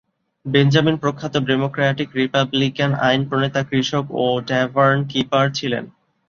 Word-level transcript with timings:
Benjamin 0.45 0.95
প্রখ্যাত 0.97 1.33
Democratic Republican 1.47 2.91
আইন 3.07 3.21
প্রণেতা, 3.29 3.61
কৃষক 3.63 4.05
ও 4.15 4.41
ট্যাভার্ন-কিপার 4.47 5.45
ছিলেন। 5.53 5.83